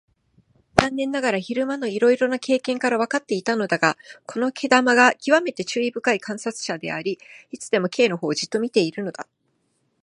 [0.77, 7.19] 残念ながら昼間のいろいろな経験からわかっていたのだが、この糸玉がきわめて注意深い観察者であり、
[7.51, 9.27] いつでも Ｋ のほうをじっと見ているのだ。